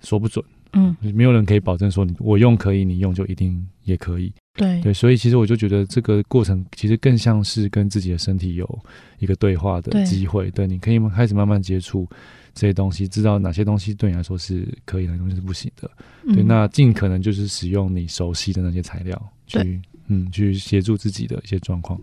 [0.00, 0.44] 说不准。
[0.72, 4.32] 嗯，没有人可以保证说你我用可以，你用就一定也可以。
[4.54, 8.78] 对对，所以其实我就觉得这个过程其实更像是跟自己的身体有
[9.20, 10.50] 一个对话的机会。
[10.50, 12.06] 对，对，你可以开始慢慢接触
[12.52, 15.88] 这些东西，知道哪些东西对你来说是可以，哪些东西是不行的。
[16.24, 21.98] 嗯、对，那尽可能就是使用你熟悉的那些材料去，嗯，去协助自己的一些状况。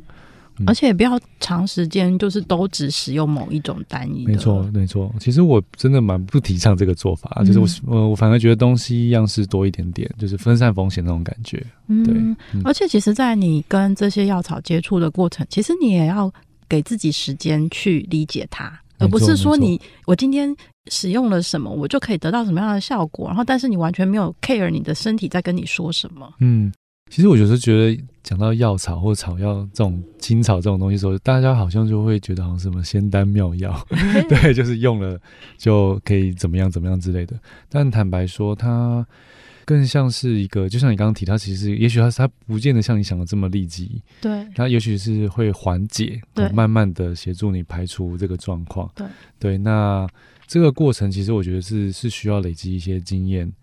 [0.65, 4.25] 而且也不要长时间，就是都只使用某一种单一。
[4.25, 5.13] 没错，没错。
[5.19, 11.57] 其实我真的蛮不提倡这个做法，嗯、就是我我我反而觉得东西样式多一点点，就是分散风险那种感觉。
[11.87, 12.13] 对。
[12.13, 16.31] 嗯、而且其实，在你跟这些药草接触的过程，其实你也要
[16.69, 20.55] 给自己时间去理解它，而不是说你我今天
[20.91, 26.31] 使用了什么，我就可以得到什么样的效果，然后但是你完全没有 care 你的身体在跟你说什么。
[26.39, 26.71] 嗯。
[27.13, 33.87] 其实我有时候觉得，讲到药草或草药这种青草这种东西的时候，大家好像就会觉得好像什么仙丹妙药，
[34.27, 35.21] 对，就是用了
[35.55, 37.39] 就可以怎么样怎么样之类的。
[37.69, 39.05] 但坦白说，它
[39.63, 49.05] 更像是一个，就像你刚刚提，它其实也许它它不见得像你想的这么立即，对，它也许是会缓解，对，慢慢的协助你排除这个状况，对
[49.37, 49.57] 对。
[49.59, 50.09] 那
[50.47, 53.53] 这个过程其实我觉得是是需要累积一些经验。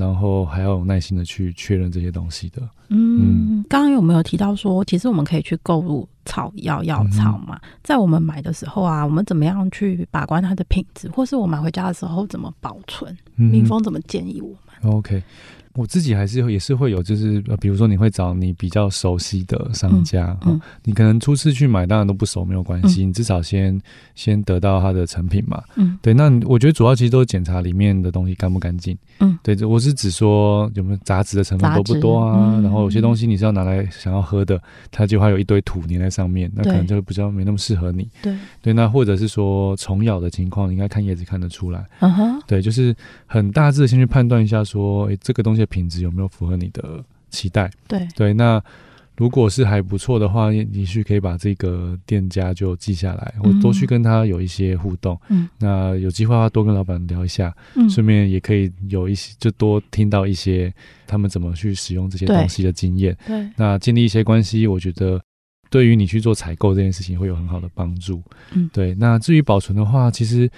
[0.00, 2.62] 然后还要有耐心的去确认这些东西的。
[2.88, 7.60] 嗯，刚刚有没有提到说，其实我们可以去购入草药药草嘛？
[7.62, 13.16] 嗯、在我们买的时候啊，我们怎么样去把关它的品质，或是我买回家的时候怎么保存？
[13.36, 15.22] 民峰怎么建议我们？OK。
[15.74, 23.80] 我自己还是也是会有，就是呃，比如说你会找你比较熟悉的商家，嗯，嗯，你可能初次去买，当然都不熟没有关系，嗯，你至少先
[24.16, 26.12] 先得到它的成品嘛，嗯，对。
[26.12, 29.64] 那我觉得主要其实都是检查里面的东西干不干净，嗯，对。
[29.64, 32.56] 我是指说有没有杂质的成分多不多啊？
[32.56, 38.72] 嗯，然后有些东西你是要拿来想要喝的，它就会有一堆土粘在上面，那可能就比较没那么适合你，对对。
[38.72, 42.92] 那或者是说虫咬的情况，你应该看叶子看得出来，嗯哼，对，就是
[43.26, 45.59] 很大致的先去判断一下说，哎，这个东西。
[45.66, 47.70] 品质有没有符合你的期待？
[47.88, 48.62] 对对，那
[49.16, 55.20] 如果是还不错的话，你去可以把这个店家就记下来，或多去跟他有一些互动。
[55.28, 60.72] 嗯，那有机会的话，多跟老板聊一下，嗯，顺便也可以有一些，就多听到一些
[61.06, 63.14] 他们怎么去使用这些东西的经验。
[63.26, 65.20] 对，那建立一些关系，我觉得
[65.68, 68.22] 对于你去做采购这件事情会有很好的帮助。
[68.54, 68.94] 嗯，对。
[68.94, 70.50] 那至于保存的话，其实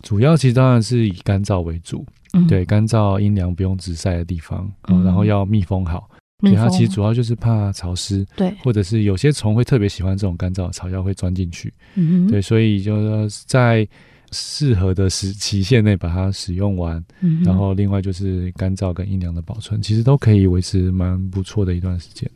[0.00, 2.06] 主要其实当然是以干燥为主。
[2.32, 6.08] 嗯、对，干燥、阴凉、不用直晒的地方，嗯，然后要密封好。
[6.40, 11.72] 对，它其实主要就是怕潮湿，对，或者是有些虫会特别喜欢这种干燥的草药，会钻进去。
[11.94, 13.86] 嗯，对，所以就是在
[14.32, 17.00] 适合的时期限内把它使用完。
[17.20, 22.28] 嗯，然后另外就是干燥跟阴凉的保存，其实都可以维持蛮不错的一段时间。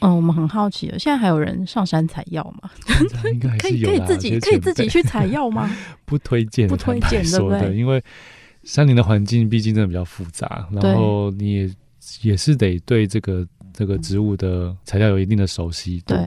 [0.00, 2.68] 嗯，我们很好奇了，现在还有人上山采药吗？
[3.32, 5.70] 应该还是有可以可以自己可以自己去采药吗？
[6.04, 7.76] 不推荐，不推荐，对不对？
[7.76, 8.02] 因为
[8.66, 11.70] 山林的环境毕竟真的比较复杂，然后你也
[12.20, 16.02] 也是得对这个这个植物的材料有一定的熟悉。
[16.04, 16.18] 对，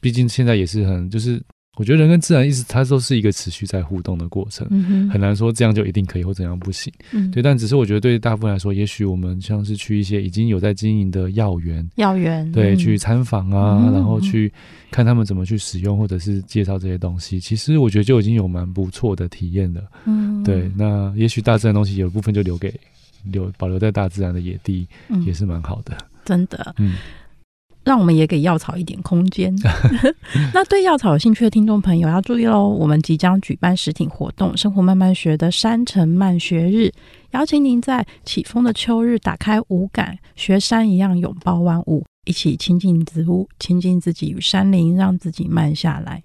[0.00, 1.40] 毕竟现在也是很就是。
[1.78, 6.90] 我觉得人跟自然意思，它都是一个持续在互动的过程，嗯，很难说这样就一定可以或怎样不行。
[7.12, 14.50] 嗯，对，但只是我觉得对大部分来说，也许我们像是去一些已经有在经营的药园，药园对，嗯，去参访啊，嗯，然后去
[14.90, 19.82] 看他们怎么去使用，或者是介绍这些东西，其实我觉得就已经有蛮不错的体验了。
[20.06, 22.72] 嗯，对，那也许大自然的东西有部分就留给
[23.24, 24.86] 留保留在大自然的野地，
[25.26, 25.92] 也是蛮好的。
[25.94, 26.94] 嗯，真的，嗯。
[27.84, 29.54] 让我们也给药草一点空间。
[30.52, 36.90] 那对药草有兴趣的听众朋友要注意喽，我们即将举办实体活动——生活慢慢学的山城慢学日，
[37.30, 46.20] 邀请您在起风的秋日打开五感，学山一样拥抱万物，一起亲近植物，亲近自己与山林，让自己慢下来。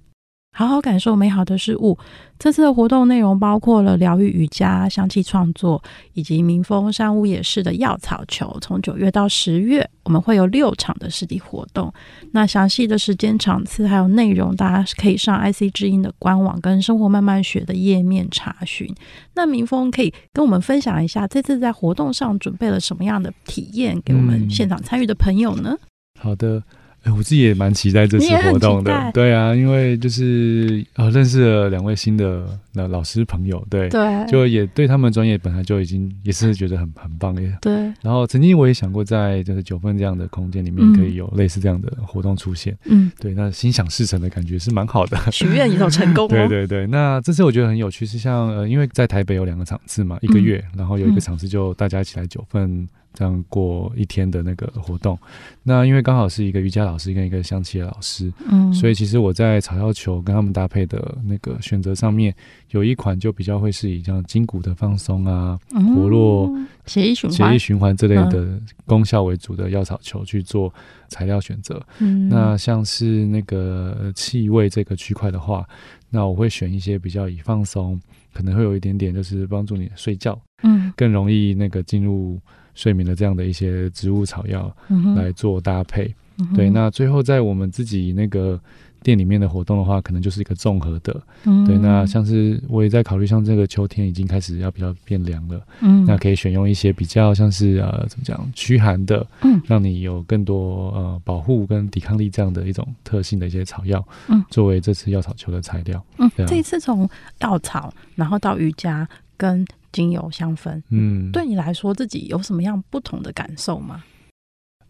[0.53, 1.97] 好好感受美好的事物。
[2.37, 5.81] 这次的活动内容包括了疗愈瑜伽、香气创作，
[6.13, 8.57] 以及民风山屋野市的药草球。
[8.61, 11.93] 从九月到十月，我们会有六场的实体活动。
[12.31, 18.91] 那详细的时间、场次还有内容，大家可以上 IC 之音的官网跟生活慢慢学的页面查询。
[19.35, 25.77] 那民风可以跟我们分享一下，这次在活动上准备了什么样的体验给我们现场参与的朋友呢？
[25.79, 25.87] 嗯、
[26.19, 26.63] 好的。
[27.03, 37.57] 哎，我自己也蛮期待这次活动的，对啊，因为就是啊、哦，认识了两位新的那老师朋友，对对，就也对他们专业本来就已经也是觉得很很棒耶。
[37.61, 37.73] 对。
[38.01, 42.77] 然后曾经我也想过，在就是九份这样的空间里面，可以有类似这样的活动出现。
[42.85, 45.17] 嗯，对，那心想事成的感觉是蛮好的。
[45.31, 46.27] 许愿也有成功。
[46.29, 52.87] 对对对，那这次我觉得很有趣，是像呃，因为在台北有两个场次嘛，一个月，嗯、然后有一个场次就大家一起来九份。
[53.13, 55.19] 这样过一天的那个活动，
[55.63, 62.33] 那因为刚好是一个瑜伽老师跟一个象棋的老师，嗯，所以其实我在草药球跟他们搭配的那个选择上面，
[62.71, 66.51] 有一款就比较会是以像筋骨的放松啊、嗯、活络、
[66.85, 70.73] 血液循环、血液循环这类的功效为主的药草球去做
[71.07, 71.81] 材料选择。
[71.99, 75.65] 嗯，那像是那个气味这个区块的话，
[76.09, 77.99] 那我会选一些比较以放松，
[78.33, 82.39] 可能会有一点点就是帮助你睡觉，嗯，更容易那个进入。
[82.73, 84.73] 睡眠的这样的一些植物草药
[85.13, 88.57] 来做搭配，嗯、对，那最后在我们自己那个
[89.03, 107.09] 店里面的活动的话，可能就是一个综合的，嗯、对，那像是我也在考虑，像这个秋天已经开始要比较变凉了，嗯，那可以选用一些比较像是呃怎么讲驱寒的，嗯，让你有更多呃保护跟抵抗力这样的一种特性的一些草药，嗯，作为这次药草球的材料，嗯，样这一次从
[107.39, 109.65] 药草然后到瑜伽跟。
[109.93, 114.01] 精油香氛，嗯，对你来说自己有什么样不同的感受吗？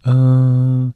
[0.03, 0.93] 嗯、呃，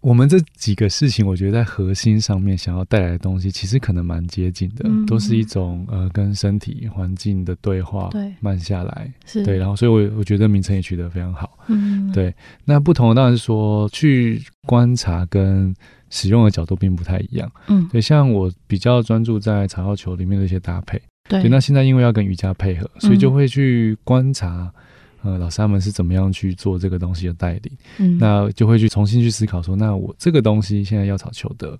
[0.00, 9.44] 我们这几个事情，我觉得在核心上面想要带来的东西，其实可能蛮接近的，嗯、都是一种呃跟身体环境的对话，对，慢下来，是。
[9.44, 12.34] 对，然后所以我我觉得名称也取得非常好，嗯，对。
[12.64, 15.74] 那不同的当然是说去观察跟
[16.10, 21.00] 使用的角度并不太一样，嗯，对，像我比较专注在草药球里面的一些搭配。
[21.28, 24.72] 对，那现在因为要跟瑜伽配合，所以就会去观察，嗯、
[25.28, 31.78] 呃，老师他们是怎么样去做这个东西的带领，嗯，那就会去重新去思考说，那我这个东西现在药草球的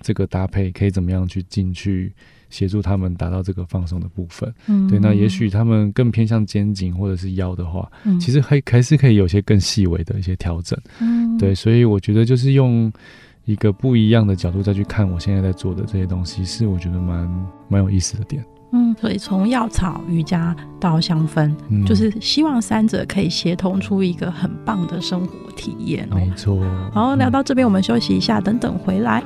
[0.00, 2.12] 这个搭配可以怎么样去进去
[2.50, 12.92] 协助他们达到这个放松的部分，嗯，对，那也许他们更偏向肩颈或者是腰的话，嗯，其实还还是可以有些更细微的一些调整，嗯，对，所以我觉得就是用
[13.44, 17.28] 一个不一样的角度再去看我现在在做的这些东西，是我觉得蛮
[17.68, 18.44] 蛮有意思的点。
[18.74, 26.16] 嗯，所以从药草、瑜伽到香氛，嗯、就是希望三者可以协同出一个很棒的生活体验哦。
[26.16, 26.58] 没错。
[26.92, 29.22] 好，聊到这边，我们休息一下，等等回来。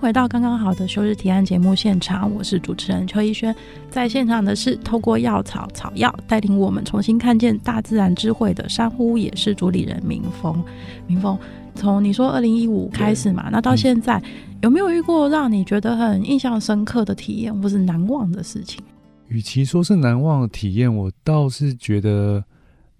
[0.00, 3.54] 回到刚刚好的休日提案节目现场，我是主持人邱一轩。
[3.90, 10.62] 在现场的是透过药草草药带领我们重新看见大自然智慧的珊瑚，也是主理人明峰。
[11.08, 11.36] 明峰，
[11.74, 18.80] 从你说二零一五开始嘛，那到现在、嗯、有没有遇过让你觉得很印象深刻的体验，或是难忘的事情？
[19.26, 22.42] 与其说是难忘的体验，我倒是觉得，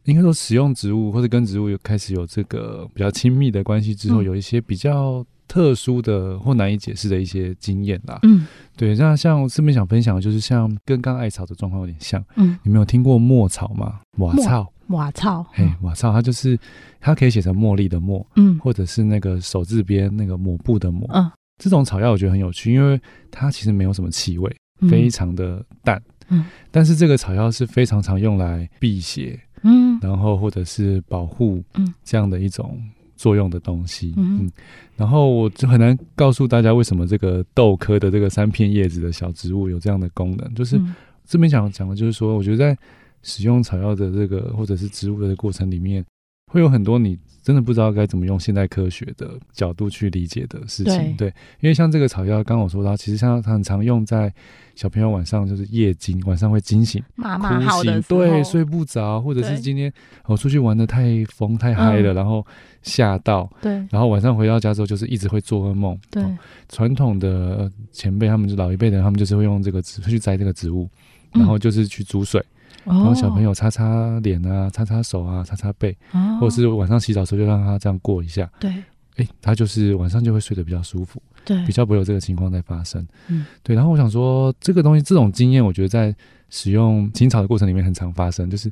[0.07, 5.25] 应该说使用植物或者跟植物有开始有这个比较亲密的关系之后，嗯、有一些比较。
[5.49, 14.01] 特殊的或难以解释的一些经验啦，嗯，对，那像我这边想分享的就是像跟刚艾草的状况有点像，嗯，你们有听过墨草吗？
[14.19, 16.57] 瓦草，瓦草，嘿，瓦草，它就是
[17.01, 24.55] 它可以写成茉莉的茉，嗯，或者是那个手字边那个抹布的抹，嗯，这种草药我觉得很有趣，因为它其实没有什么气味，
[24.89, 32.79] 非常的淡，嗯，但是这个草药是非常常用来辟邪，嗯，然后或者是保护，嗯，这样的一种。
[33.18, 34.52] 作用的东西，嗯，嗯，
[34.96, 40.54] 然后我就很难告诉大家为什么这个豆科的这个三片叶子的小植物有这样的功能。
[40.54, 40.81] 就是
[41.26, 42.78] 这边想讲的就是说，我觉得在
[43.22, 46.04] 使用草药的这个或者是植物的过程里面，
[46.49, 51.17] 会有很多你真的不知道该怎么用现代科学的角度去理解的事情。
[51.17, 54.33] 对，对，因为像这个草药，刚刚我说到，其实像它很常用在。
[54.75, 59.93] 小朋友晚上就是夜惊，晚上会惊醒，妈妈好的对，睡不着，或者是今天
[60.27, 62.47] 我出去玩的太疯太嗨了，然后
[62.81, 65.99] 吓到，对，然后晚上回到家之后就是一直会做噩梦。
[66.13, 66.23] 对，
[66.69, 70.89] 传统的前辈他们就老一辈的人，他们就是会用这个植去摘这个植物，
[71.33, 72.41] 然后就是去煮水，
[72.85, 75.97] 然后小朋友擦擦脸啊，擦擦手啊，擦擦背，
[76.41, 78.51] 或者是晚上洗澡的时候就让他这样过一下。
[78.59, 78.73] 对。
[79.17, 83.75] 哎，他就是晚上就会睡得比较舒服，对，比较不会有这个情况在发生，嗯，对。
[83.75, 86.14] 然后我想说，这个东西这种经验，我觉得在
[86.51, 88.71] 使用青草的过程里面很常发生，就是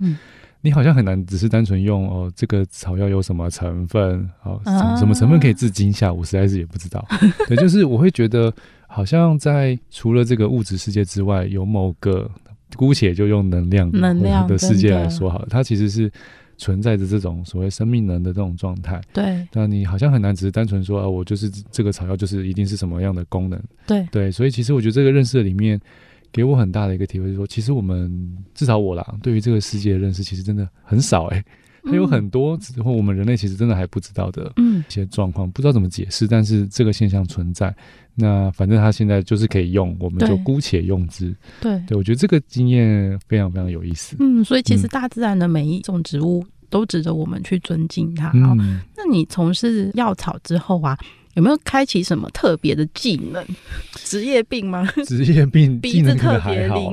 [0.60, 7.04] 你好像很难只是单纯用哦，这个草药有什么成分，哦，什么什么成分可以治惊吓，我实在是也不知道。
[7.48, 8.54] 对，就是我会觉得
[8.86, 12.30] 好像在除了这个物质世界之外，有某个
[12.74, 16.10] 姑且就用能量能量的世界来说好了，它其实是。
[16.58, 18.98] 存在着这种所谓生命能的这种状态。
[19.12, 23.62] 对，那你好像很难只是单纯说啊，我就是这个草药就是一定是什么样的功能。
[23.86, 25.78] 对对，所以其实我觉得这个认识里面
[26.32, 28.10] 给我很大的一个体会，就是说，其实我们
[28.54, 31.44] 至少我啦，对于这个世界的认识其实真的很少哎、欸。
[31.84, 37.72] 还有很多，或、嗯、我们人类其实真的还不知道的一些状况，嗯、不知道怎么解释，但是这个现象存在。
[38.16, 41.34] 那反正他现在就是可以用，我们就姑且用之。
[41.60, 44.16] 对，对我觉得这个经验非常非常有意思。
[44.18, 48.32] 嗯，所以其实大自然的每一种植物都值得我们去尊敬它。
[48.34, 50.98] 嗯，那你从事药草之后啊？
[51.36, 53.44] 有没有开启什么特别的技能？
[54.04, 54.86] 职业病吗？
[55.06, 56.92] 职业病 技能可能还好。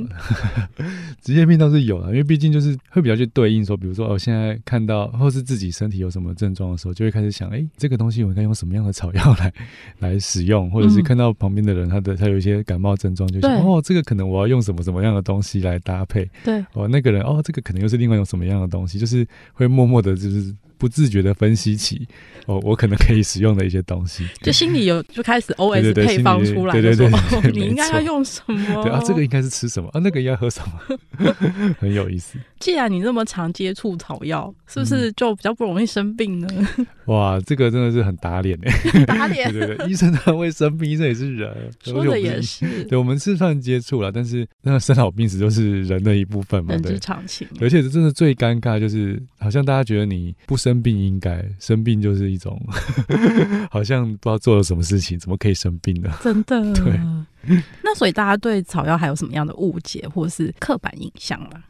[1.24, 9.54] 职业病倒是有了，因为毕竟就是会比较去对应说，比如说哦，现在看到或是自己身体有什么症状的时候，就会开始想，哎、欸，这个东西我应该用什么样的草药来
[10.00, 16.30] 来使用，或者是看到旁边的人他的他有一些感冒症状，就想哦，这个可能我要用什么什么样的东西来搭配。
[16.44, 20.54] 对哦，那个人哦，这个可能又是另外用什么样的东西，就是会默默的，就是。
[20.78, 22.08] 不自觉的分析起
[22.46, 28.84] 哦，我可能可以使用的一些东西，就心里有就开始 OS 配方出来，对对对，对，对，对，你应该要用什么？
[28.84, 30.00] 对啊，这个应该是吃什么啊？
[30.00, 30.98] 那个应该喝什么？
[31.80, 32.38] 很有意思。
[32.60, 36.48] 既然你那么常接触草药，是不是就比较不容易生病呢？
[36.78, 39.52] 嗯、 哇，这个真的是很打脸哎，打脸。
[39.52, 41.54] 对对对，医生他会生病，医生也是人，
[41.84, 42.84] 说的也是。
[42.86, 47.48] 对，我们是算接触了，但是那个生老病死就是人的一部分嘛，人之常情。
[47.60, 51.44] 而且真的最尴尬就是，好像大家觉得你不生病应该。
[51.60, 52.60] 生病就是一种，
[53.70, 56.10] 好像不知道做了什么事情，怎么可以生病呢？
[56.22, 56.62] 真的。
[56.74, 57.00] 对。
[57.84, 61.64] 那所以大家对草药还有什么样的误解或是刻板印象吗？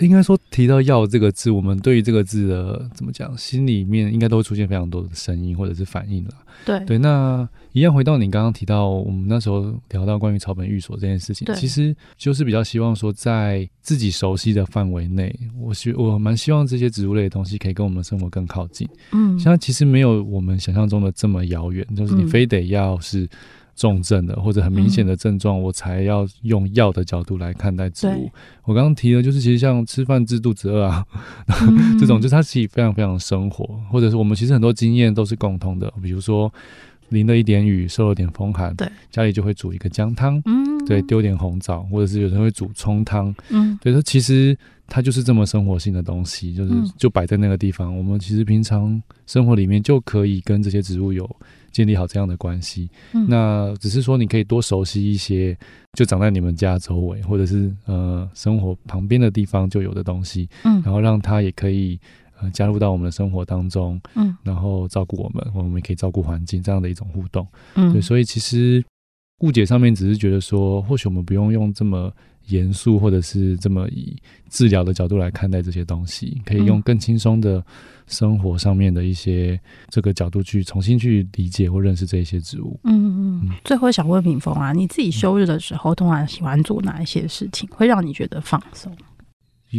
[0.00, 6.30] 应该说，提到“药”这个字，我们对于这个字的怎么讲，心里面应该都会出现非常多的声音或者是反应了。
[6.64, 18.88] 对对，那一样回到你刚刚提到，我们那时候聊到关于草本寓所这件事情，其实就是比较希望说，在自己熟悉的范围内，我希我蛮希望这些植物类的东西可以跟我们生活更靠近。
[19.12, 23.28] 嗯，现在其实没有我们想象中的这么遥远，就是你非得要是。
[23.80, 28.30] 重症的或者很明显的症状，我才要用药的角度来看待植物。
[28.64, 31.02] 我刚刚提的就是，其实像吃饭治肚子饿啊，
[31.48, 35.90] 嗯、这种就是它其实非常非常生活，或者是我们其实很多经验都是共通的。
[36.02, 36.52] 比如说
[37.08, 44.54] 淋了一点雨，受了点风寒，对，家里就会煮一个姜汤，嗯，对，丢点红枣，或者是有人会煮葱汤，嗯，对，它其实
[44.86, 51.24] 它就是这么生活性的东西，就是就摆在那个地方，我们其实平常生活里面就可以跟这些植物有。
[51.70, 55.56] 建立好这样的关系，嗯，那只是说你可以多熟悉一些，
[55.92, 61.98] 就长在你们家周围，或者是呃生活旁边的地方就有的东西，嗯，然后让它也可以
[62.40, 68.84] 呃加入到我们的生活当中，嗯，然后照顾我们，我们也可以照顾环境这样的一种互动，嗯，对，所以其实
[69.40, 72.12] 误解上面只是觉得说，或许我们不用用这么
[72.50, 74.16] 严肃，或者是这么以
[74.48, 77.64] 治疗的角度来看待这些东西，可以用更轻松的。
[78.10, 79.56] 生活上面的一些
[79.88, 82.76] 这个角度去重新去理解或认识这一些植物。
[82.82, 83.50] 嗯嗯。
[83.64, 88.92] 最后想问敏峰啊，你自己休日的时候，通常喜欢做哪一些事情，会让你觉得放松？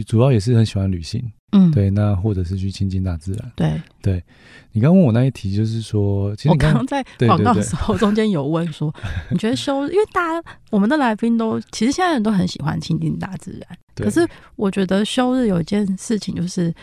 [0.08, 1.22] 主要也是很喜欢旅行。
[1.52, 3.52] 嗯，对，那或者是去亲近大自然。
[3.56, 4.24] 对对。
[4.72, 8.94] 你刚问我那一题，就是说，其实我刚刚在 广告的时候中间有问说，
[9.30, 16.74] 你觉得休日，因为大家我们的来宾都其实现在人都很喜欢亲近大自然，可是我觉得休日有一件事情就是。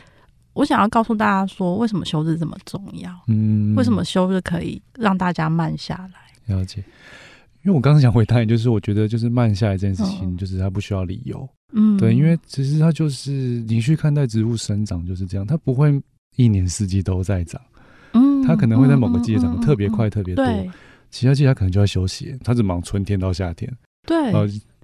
[0.55, 3.09] 我想要告诉大家说，为什么休日这么重要？
[3.29, 6.53] 嗯，为什么休日可以让大家慢下来？
[6.53, 6.83] 了解，
[7.65, 11.49] 因为我刚刚想回答你，就是我觉得就是慢下来这件事情，就是它不需要理由。
[11.73, 13.31] 嗯，对，因为其实它就是
[13.69, 16.01] 你去看待植物生长就是这样，它不会
[16.37, 17.61] 一年四季都在长。
[18.13, 20.45] 嗯，它可能会在某个季节长得特别快、特别多，
[21.11, 23.71] 其他季节它可能就要休息，它只忙春天到夏天。
[24.07, 24.33] 对。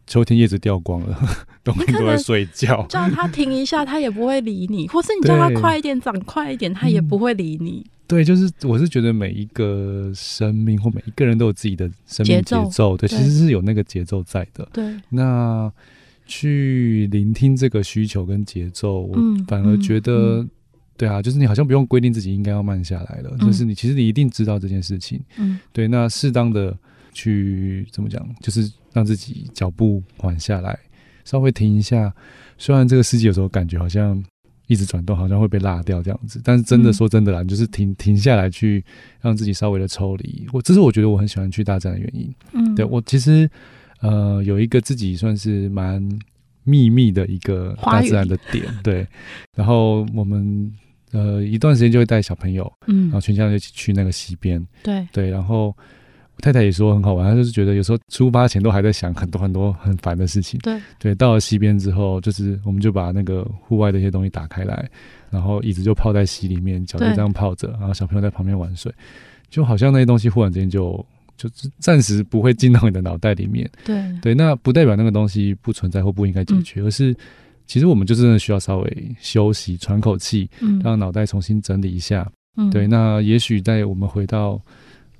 [0.06, 1.18] 秋天叶子掉光了，
[1.64, 2.86] 冬天都在睡觉。
[2.90, 7.82] 叫它停一下，它也不会理你；或是你叫它快一点长快一点，它也不会理你。
[8.06, 14.68] 对，就是我是觉得每一个生命或每一个人都有自己的生命节奏，对，其实是有那个节奏在的。
[14.72, 15.72] 对，那
[16.26, 19.16] 去聆听这个需求跟节奏，我
[19.48, 20.46] 反而觉得，
[20.96, 25.20] 对啊，就是你好像不用规定自己应该要慢下来了，就是你其实你一定知道这件事情。
[25.38, 26.76] 嗯，对，那适当的
[27.12, 28.70] 去怎么讲，就是。
[28.94, 30.78] 让自己脚步缓下来，
[31.24, 32.14] 稍微停一下。
[32.56, 34.22] 虽然这个世界有时候感觉好像
[34.66, 38.84] 一直转动，好像会被落掉这样子，但是真的说真的啦，嗯、就是停停下来，去
[39.20, 40.46] 让自己稍微的抽离。
[40.52, 42.34] 我这是我觉得我很喜欢去大自然的原因。
[42.52, 43.48] 嗯，对我其实
[44.00, 46.02] 呃有一个自己算是蛮
[46.62, 48.64] 秘密的一个大自然的点。
[48.82, 49.06] 对，
[49.54, 50.72] 然后我们
[51.12, 54.66] 呃一段时间就会带小朋友，嗯，然后全家人一起去那个溪边。
[54.82, 55.74] 对对，然后。
[56.38, 60.60] 太太也说很好玩，她就是觉得有时候出发前都还在想很多很多很烦的事情。
[60.62, 64.88] 对对，到了溪边之后，就是我们就把那个户外的一些东西打开来，
[65.30, 68.92] 然后椅子就泡在溪里面，脚就这样泡着，然后小朋友在旁边玩水，
[69.48, 71.04] 就好像那些东西忽然之间就
[71.38, 73.70] 就是暂时不会进到你的脑袋里面。
[73.84, 77.16] 对对，那不代表那个东西不存在或不应该解决，嗯、而是
[77.66, 82.30] 其实我们就真的需要稍微休息、喘口气，嗯，让脑袋重新整理一下。
[82.56, 84.60] 嗯，对，那也许在我们回到。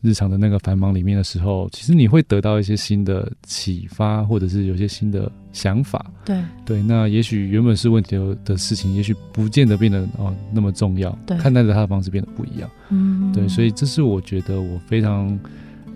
[0.05, 6.05] 日常的那个繁忙里面的时候，其实你会得到一些新的启发，或者是有些新的想法。
[6.27, 11.11] 对对，那也许原本是问题的事情，也许不见得变得哦那么重要。
[11.25, 12.69] 对，看待着他的方式变得不一样。
[12.91, 15.39] 嗯，对，所以这是我觉得我非常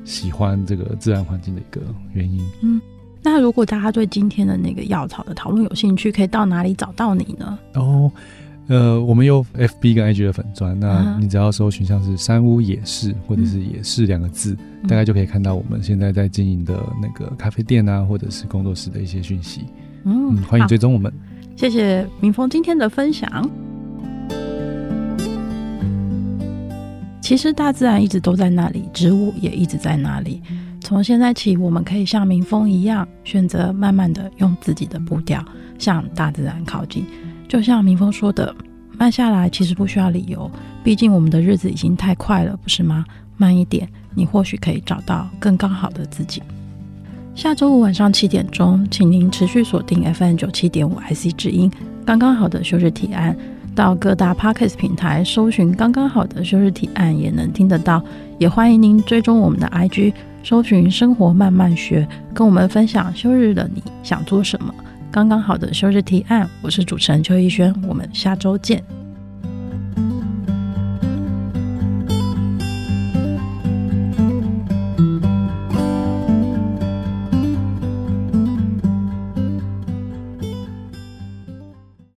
[0.04, 1.82] 喜欢这个自然环境的一个
[2.14, 2.42] 原因。
[2.62, 2.80] 嗯，
[3.22, 7.58] 那如果大家对今天的那个药草的讨论有兴趣，可以到哪里找到你呢？
[7.74, 8.10] 哦。
[8.68, 19.62] 呃，我们有 FB 跟 IG 的粉砖，那你只要搜寻像是山屋野市或者是野市两个字，嗯，大概就可以看到我们现在在经营的那个咖啡店啊，或者是工作室的一些讯息。
[20.04, 21.10] 嗯，嗯，欢迎追踪我们。
[21.56, 23.50] 谢谢明峰今天的分享。
[27.22, 30.42] 其实大自然一直都在那里，植物也一直在那里。
[30.80, 35.42] 从现在起，我们可以像明峰一样，选择慢慢的用自己的步调
[35.78, 37.04] 向大自然靠近。
[37.48, 38.54] 就像明峰说的，
[38.98, 40.50] 慢下来其实不需要理由，
[40.84, 43.04] 毕竟我们的日子已经太快了，不是吗？
[43.38, 46.42] 慢一点，你或许可以找到更刚好的自己。
[47.34, 51.70] 下周五晚上七点钟，请您持续锁定 FM 九七点五 IC 之音，
[52.04, 53.34] 刚刚好的休日提案，
[53.74, 58.02] 到各大 Podcast 平台搜寻“刚刚好的休日提案”也能听得到。
[58.38, 64.74] 也欢迎您追踪我们的 IG，搜寻“生活慢慢学”，跟我们分享休日的你想做什么。
[65.10, 68.84] 刚刚好的休日提案，我是主持人邱逸轩，我们下周见。